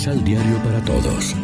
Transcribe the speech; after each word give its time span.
Misal 0.00 0.24
Diario 0.24 0.56
para 0.64 0.82
Todos. 0.82 1.36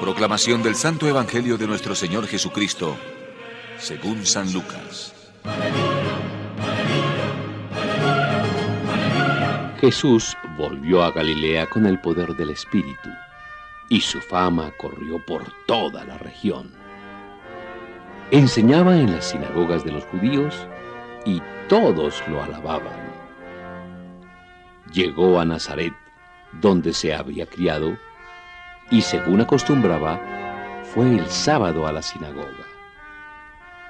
Proclamación 0.00 0.62
del 0.62 0.76
Santo 0.76 1.08
Evangelio 1.08 1.58
de 1.58 1.66
nuestro 1.66 1.96
Señor 1.96 2.28
Jesucristo, 2.28 2.96
según 3.76 4.24
San 4.24 4.52
Lucas. 4.52 5.12
Jesús 9.80 10.36
volvió 10.56 11.02
a 11.02 11.10
Galilea 11.10 11.66
con 11.66 11.84
el 11.86 12.00
poder 12.00 12.36
del 12.36 12.50
Espíritu, 12.50 13.08
y 13.88 14.00
su 14.00 14.20
fama 14.20 14.70
corrió 14.78 15.18
por 15.26 15.42
toda 15.66 16.04
la 16.04 16.18
región. 16.18 16.70
Enseñaba 18.30 18.96
en 18.96 19.10
las 19.10 19.30
sinagogas 19.30 19.84
de 19.84 19.90
los 19.90 20.04
judíos, 20.04 20.54
y 21.24 21.42
todos 21.68 22.22
lo 22.28 22.40
alababan. 22.44 23.09
Llegó 24.92 25.40
a 25.40 25.44
Nazaret, 25.44 25.92
donde 26.60 26.92
se 26.92 27.14
había 27.14 27.46
criado, 27.46 27.96
y 28.90 29.02
según 29.02 29.40
acostumbraba, 29.40 30.20
fue 30.94 31.08
el 31.14 31.26
sábado 31.26 31.86
a 31.86 31.92
la 31.92 32.02
sinagoga. 32.02 32.66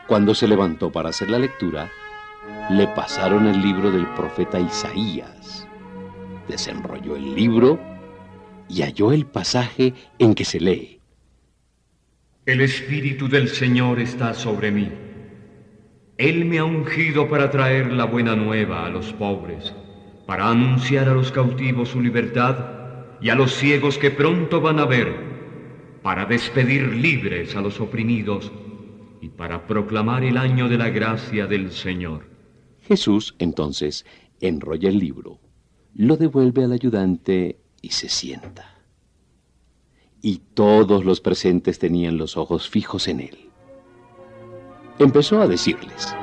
Cuando 0.07 0.35
se 0.35 0.47
levantó 0.47 0.91
para 0.91 1.11
hacer 1.11 1.31
la 1.31 1.39
lectura, 1.39 1.91
le 2.71 2.87
pasaron 2.89 3.47
el 3.47 3.63
libro 3.63 3.91
del 3.91 4.07
profeta 4.15 4.59
Isaías 4.61 5.67
desenrolló 6.51 7.17
el 7.17 7.35
libro 7.35 7.79
y 8.69 8.83
halló 8.83 9.13
el 9.13 9.25
pasaje 9.27 9.95
en 10.19 10.35
que 10.35 10.45
se 10.45 10.61
lee. 10.61 11.01
El 12.47 12.61
Espíritu 12.61 13.29
del 13.29 13.49
Señor 13.49 14.01
está 14.01 14.35
sobre 14.35 14.71
mí. 14.71 14.91
Él 16.19 16.45
me 16.45 16.59
ha 16.59 16.65
ungido 16.65 17.29
para 17.29 17.51
traer 17.51 17.93
la 17.93 18.05
buena 18.05 18.37
nueva 18.37 18.85
a 18.85 18.91
los 18.91 19.13
pobres, 19.13 19.73
para 20.31 20.49
anunciar 20.49 21.09
a 21.09 21.15
los 21.15 21.33
cautivos 21.33 21.89
su 21.89 22.01
libertad 22.01 22.57
y 23.21 23.31
a 23.31 23.35
los 23.35 23.53
ciegos 23.53 23.99
que 23.99 24.13
pronto 24.13 24.61
van 24.61 24.79
a 24.79 24.85
ver, 24.85 25.13
para 26.05 26.25
despedir 26.25 26.83
libres 26.85 27.57
a 27.57 27.61
los 27.61 27.81
oprimidos 27.81 28.53
y 29.21 29.31
para 29.31 29.67
proclamar 29.67 30.23
el 30.23 30.37
año 30.37 30.69
de 30.69 30.79
la 30.79 30.89
gracia 30.89 31.49
del 31.49 31.73
Señor. 31.73 32.31
Jesús 32.83 33.35
entonces 33.41 34.07
enrolla 34.41 34.89
el 34.89 35.01
libro 35.01 35.41
lo 35.97 36.17
devuelve 36.17 36.63
al 36.63 36.71
ayudante 36.71 37.59
y 37.83 37.91
se 37.91 38.09
sienta. 38.09 38.79
Y 40.23 40.43
todos 40.55 41.05
los 41.05 41.21
presentes 41.21 41.81
tenían 41.81 42.19
los 42.19 42.37
ojos 42.37 42.71
fijos 42.71 43.09
en 43.09 43.19
él. 43.19 43.51
Empezó 45.01 45.43
a 45.43 45.49
decirles, 45.49 46.15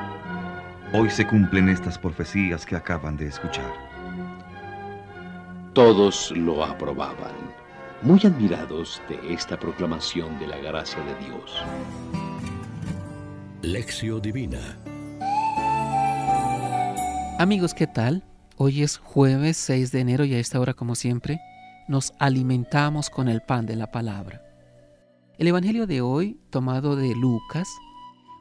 Hoy 0.93 1.09
se 1.09 1.27
cumplen 1.27 1.67
estas 1.67 1.99
profecías 1.99 2.65
que 2.65 2.77
acaban 2.77 3.17
de 3.17 3.27
escuchar. 3.27 3.86
Todos 5.77 6.31
lo 6.31 6.65
aprobaban, 6.65 7.35
muy 8.01 8.19
admirados 8.25 8.99
de 9.07 9.31
esta 9.31 9.59
proclamación 9.59 10.39
de 10.39 10.47
la 10.47 10.57
gracia 10.57 10.97
de 11.03 11.13
Dios. 11.23 11.53
Lección 13.61 14.19
Divina 14.19 14.79
Amigos, 17.37 17.75
¿qué 17.75 17.85
tal? 17.85 18.23
Hoy 18.55 18.81
es 18.81 18.97
jueves 18.97 19.55
6 19.57 19.91
de 19.91 19.99
enero 19.99 20.25
y 20.25 20.33
a 20.33 20.39
esta 20.39 20.59
hora, 20.59 20.73
como 20.73 20.95
siempre, 20.95 21.39
nos 21.87 22.11
alimentamos 22.17 23.11
con 23.11 23.29
el 23.29 23.41
pan 23.41 23.67
de 23.67 23.75
la 23.75 23.91
palabra. 23.91 24.41
El 25.37 25.45
Evangelio 25.45 25.85
de 25.85 26.01
hoy, 26.01 26.39
tomado 26.49 26.95
de 26.95 27.13
Lucas, 27.13 27.69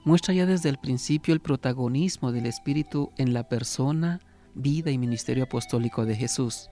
muestra 0.07 0.33
ya 0.33 0.47
desde 0.47 0.71
el 0.71 0.79
principio 0.79 1.35
el 1.35 1.41
protagonismo 1.41 2.33
del 2.33 2.47
Espíritu 2.47 3.13
en 3.19 3.35
la 3.35 3.47
persona, 3.47 4.21
vida 4.55 4.91
y 4.91 4.97
ministerio 4.97 5.45
apostólico 5.45 6.07
de 6.07 6.17
Jesús. 6.17 6.71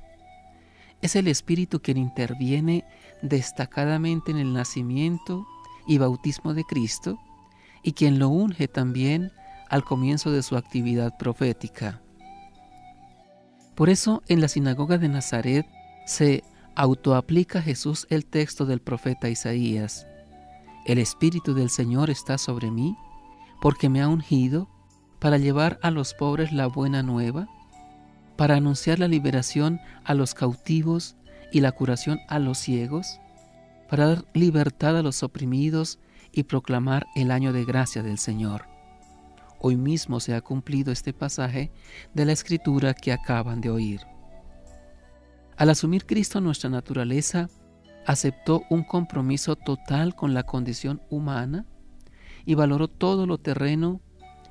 Es 1.04 1.16
el 1.16 1.28
Espíritu 1.28 1.82
quien 1.82 1.98
interviene 1.98 2.82
destacadamente 3.20 4.30
en 4.30 4.38
el 4.38 4.54
nacimiento 4.54 5.46
y 5.86 5.98
bautismo 5.98 6.54
de 6.54 6.64
Cristo 6.64 7.20
y 7.82 7.92
quien 7.92 8.18
lo 8.18 8.30
unge 8.30 8.68
también 8.68 9.30
al 9.68 9.84
comienzo 9.84 10.30
de 10.30 10.42
su 10.42 10.56
actividad 10.56 11.18
profética. 11.18 12.00
Por 13.74 13.90
eso 13.90 14.22
en 14.28 14.40
la 14.40 14.48
sinagoga 14.48 14.96
de 14.96 15.10
Nazaret 15.10 15.66
se 16.06 16.42
autoaplica 16.74 17.60
Jesús 17.60 18.06
el 18.08 18.24
texto 18.24 18.64
del 18.64 18.80
profeta 18.80 19.28
Isaías. 19.28 20.06
El 20.86 20.96
Espíritu 20.96 21.52
del 21.52 21.68
Señor 21.68 22.08
está 22.08 22.38
sobre 22.38 22.70
mí 22.70 22.96
porque 23.60 23.90
me 23.90 24.00
ha 24.00 24.08
ungido 24.08 24.70
para 25.18 25.36
llevar 25.36 25.78
a 25.82 25.90
los 25.90 26.14
pobres 26.14 26.50
la 26.50 26.66
buena 26.66 27.02
nueva, 27.02 27.46
para 28.36 28.56
anunciar 28.56 28.98
la 28.98 29.08
liberación 29.08 29.80
a 30.04 30.14
los 30.14 30.34
cautivos 30.34 31.16
y 31.52 31.60
la 31.60 31.72
curación 31.72 32.18
a 32.28 32.38
los 32.38 32.58
ciegos, 32.58 33.20
para 33.88 34.06
dar 34.06 34.24
libertad 34.32 34.96
a 34.98 35.02
los 35.02 35.22
oprimidos 35.22 35.98
y 36.32 36.44
proclamar 36.44 37.06
el 37.14 37.30
año 37.30 37.52
de 37.52 37.64
gracia 37.64 38.02
del 38.02 38.18
Señor. 38.18 38.66
Hoy 39.60 39.76
mismo 39.76 40.20
se 40.20 40.34
ha 40.34 40.40
cumplido 40.40 40.92
este 40.92 41.12
pasaje 41.12 41.70
de 42.12 42.24
la 42.24 42.32
escritura 42.32 42.92
que 42.92 43.12
acaban 43.12 43.60
de 43.60 43.70
oír. 43.70 44.00
Al 45.56 45.70
asumir 45.70 46.04
Cristo 46.04 46.40
nuestra 46.40 46.68
naturaleza, 46.68 47.48
aceptó 48.06 48.64
un 48.68 48.82
compromiso 48.82 49.56
total 49.56 50.14
con 50.14 50.34
la 50.34 50.42
condición 50.42 51.00
humana 51.08 51.64
y 52.44 52.54
valoró 52.54 52.88
todo 52.88 53.26
lo 53.26 53.38
terreno 53.38 54.00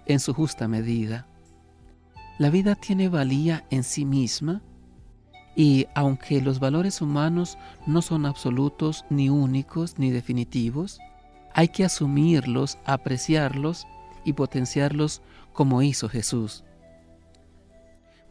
en 0.06 0.20
su 0.20 0.34
justa 0.34 0.68
medida. 0.68 1.28
La 2.40 2.50
vida 2.50 2.76
tiene 2.76 3.10
valía 3.10 3.66
en 3.70 3.84
sí 3.84 4.06
misma 4.06 4.62
y 5.56 5.86
aunque 5.94 6.42
los 6.42 6.60
valores 6.60 7.02
humanos 7.02 7.58
no 7.86 8.02
son 8.02 8.26
absolutos, 8.26 9.06
ni 9.10 9.30
únicos, 9.30 10.00
ni 10.00 10.10
definitivos, 10.10 11.00
hay 11.54 11.68
que 11.68 11.86
asumirlos, 11.86 12.80
apreciarlos 12.86 13.86
y 14.26 14.34
potenciarlos 14.34 15.22
como 15.54 15.84
hizo 15.84 16.10
Jesús. 16.10 16.64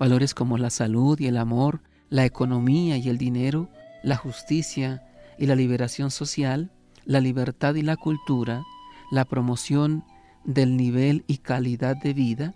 Valores 0.00 0.34
como 0.34 0.58
la 0.58 0.70
salud 0.70 1.20
y 1.20 1.28
el 1.28 1.36
amor, 1.36 1.82
la 2.10 2.24
economía 2.24 2.96
y 2.96 3.08
el 3.08 3.18
dinero, 3.18 3.68
la 4.02 4.16
justicia 4.16 5.06
y 5.38 5.46
la 5.46 5.54
liberación 5.54 6.10
social, 6.10 6.72
la 7.04 7.20
libertad 7.20 7.76
y 7.76 7.82
la 7.82 7.96
cultura, 7.96 8.64
la 9.12 9.24
promoción 9.24 10.04
del 10.44 10.76
nivel 10.76 11.24
y 11.28 11.38
calidad 11.38 11.96
de 11.96 12.14
vida, 12.14 12.54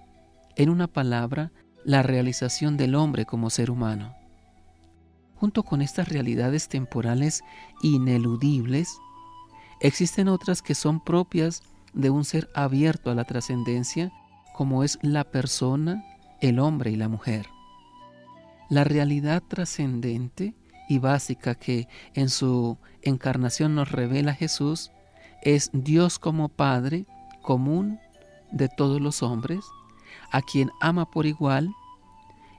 en 0.57 0.71
una 0.71 0.87
palabra, 0.87 1.53
la 1.85 2.03
realización 2.03 2.77
del 2.77 2.95
hombre 2.95 3.27
como 3.27 3.51
ser 3.51 3.71
humano. 3.71 4.15
Junto 5.37 5.63
con 5.63 5.83
estas 5.83 6.09
realidades 6.09 6.69
temporales 6.69 7.43
ineludibles, 7.83 8.99
existen 9.81 10.29
otras 10.29 10.63
que 10.63 10.75
son 10.75 11.05
propias 11.05 11.63
de 11.93 12.11
un 12.11 12.25
ser 12.25 12.49
abierto 12.55 13.11
a 13.11 13.15
la 13.15 13.25
trascendencia 13.25 14.11
como 14.55 14.83
es 14.83 14.99
la 15.03 15.25
persona, 15.25 16.03
el 16.41 16.59
hombre 16.59 16.91
y 16.91 16.97
la 16.97 17.09
mujer. 17.09 17.47
La 18.71 18.85
realidad 18.85 19.43
trascendente 19.47 20.55
y 20.89 20.99
básica 20.99 21.55
que 21.55 21.89
en 22.15 22.31
su 22.31 22.79
encarnación 23.03 23.75
nos 23.75 23.93
revela 23.93 24.35
Jesús 24.35 24.91
es 25.43 25.71
Dios 25.73 26.19
como 26.19 26.49
Padre 26.49 27.07
común 27.43 28.01
de 28.51 28.69
todos 28.69 29.01
los 29.01 29.23
hombres, 29.23 29.61
a 30.31 30.43
quien 30.43 30.71
ama 30.81 31.11
por 31.11 31.27
igual 31.27 31.75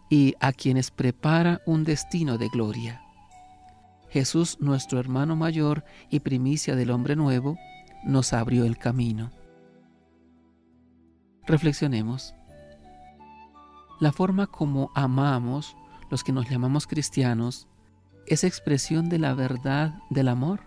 y 0.09 0.35
a 0.40 0.51
quienes 0.53 0.91
prepara 0.91 1.62
un 1.66 1.84
destino 1.84 2.38
de 2.38 2.50
gloria. 2.50 3.01
Jesús, 4.09 4.57
nuestro 4.59 5.00
hermano 5.00 5.35
mayor 5.35 5.84
y 6.09 6.22
primicia 6.22 6.75
del 6.75 6.91
hombre 6.91 7.16
nuevo, 7.16 7.57
nos 8.03 8.34
abrió 8.34 8.66
el 8.66 8.78
camino. 8.78 9.31
Reflexionemos. 11.46 12.34
La 13.99 14.11
forma 14.11 14.47
como 14.47 14.91
amamos 14.96 15.76
los 16.09 16.23
que 16.23 16.31
nos 16.31 16.49
llamamos 16.49 16.87
cristianos 16.87 17.67
es 18.28 18.43
expresión 18.43 19.09
de 19.09 19.20
la 19.20 19.34
verdad 19.34 19.96
del 20.09 20.28
amor. 20.28 20.66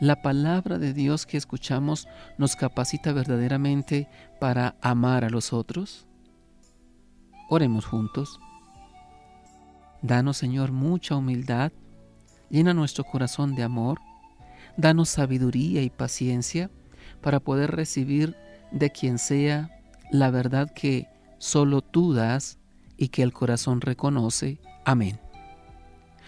La 0.00 0.22
palabra 0.22 0.78
de 0.78 0.92
Dios 0.92 1.26
que 1.26 1.36
escuchamos 1.36 2.08
nos 2.36 2.56
capacita 2.56 3.12
verdaderamente 3.12 4.08
para 4.40 4.76
amar 4.80 5.24
a 5.24 5.30
los 5.30 5.52
otros. 5.52 6.06
Oremos 7.48 7.84
juntos. 7.84 8.40
Danos, 10.02 10.36
Señor, 10.36 10.70
mucha 10.70 11.16
humildad, 11.16 11.72
llena 12.50 12.74
nuestro 12.74 13.04
corazón 13.04 13.56
de 13.56 13.64
amor 13.64 13.98
Danos 14.78 15.08
sabiduría 15.08 15.82
y 15.82 15.90
paciencia 15.90 16.70
para 17.20 17.40
poder 17.40 17.72
recibir 17.72 18.36
de 18.70 18.90
quien 18.90 19.18
sea 19.18 19.70
la 20.12 20.30
verdad 20.30 20.70
que 20.72 21.08
solo 21.38 21.82
tú 21.82 22.12
das 22.12 22.58
y 22.96 23.08
que 23.08 23.24
el 23.24 23.32
corazón 23.32 23.80
reconoce. 23.80 24.60
Amén. 24.84 25.18